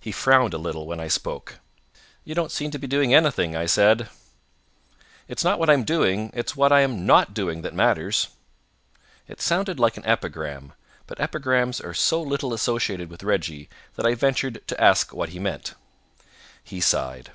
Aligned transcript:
He 0.00 0.10
frowned 0.10 0.54
a 0.54 0.56
little 0.56 0.86
when 0.86 1.00
I 1.00 1.08
spoke. 1.08 1.58
"You 2.24 2.34
don't 2.34 2.50
seem 2.50 2.70
to 2.70 2.78
be 2.78 2.86
doing 2.86 3.12
anything," 3.12 3.54
I 3.54 3.66
said. 3.66 4.08
"It's 5.28 5.44
not 5.44 5.58
what 5.58 5.68
I'm 5.68 5.84
doing, 5.84 6.30
it's 6.32 6.56
what 6.56 6.72
I 6.72 6.80
am 6.80 7.04
not 7.04 7.34
doing 7.34 7.60
that 7.60 7.74
matters." 7.74 8.28
It 9.28 9.42
sounded 9.42 9.78
like 9.78 9.98
an 9.98 10.06
epigram, 10.06 10.72
but 11.06 11.20
epigrams 11.20 11.78
are 11.82 11.92
so 11.92 12.22
little 12.22 12.54
associated 12.54 13.10
with 13.10 13.22
Reggie 13.22 13.68
that 13.96 14.06
I 14.06 14.14
ventured 14.14 14.66
to 14.66 14.80
ask 14.82 15.12
what 15.12 15.28
he 15.28 15.38
meant. 15.38 15.74
He 16.64 16.80
sighed. 16.80 17.32